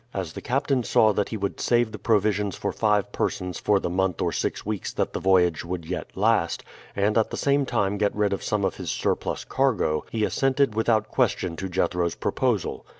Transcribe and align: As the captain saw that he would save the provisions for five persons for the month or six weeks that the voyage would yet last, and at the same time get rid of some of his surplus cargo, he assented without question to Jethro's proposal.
As 0.15 0.33
the 0.33 0.41
captain 0.41 0.81
saw 0.83 1.13
that 1.13 1.29
he 1.29 1.37
would 1.37 1.59
save 1.59 1.91
the 1.91 1.99
provisions 1.99 2.55
for 2.55 2.71
five 2.71 3.11
persons 3.11 3.59
for 3.59 3.79
the 3.79 3.87
month 3.87 4.19
or 4.19 4.31
six 4.31 4.65
weeks 4.65 4.91
that 4.93 5.13
the 5.13 5.19
voyage 5.19 5.63
would 5.63 5.85
yet 5.85 6.09
last, 6.17 6.63
and 6.95 7.19
at 7.19 7.29
the 7.29 7.37
same 7.37 7.67
time 7.67 7.99
get 7.99 8.15
rid 8.15 8.33
of 8.33 8.41
some 8.41 8.65
of 8.65 8.77
his 8.77 8.89
surplus 8.89 9.45
cargo, 9.45 10.03
he 10.11 10.23
assented 10.23 10.73
without 10.73 11.09
question 11.09 11.55
to 11.57 11.69
Jethro's 11.69 12.15
proposal. 12.15 12.83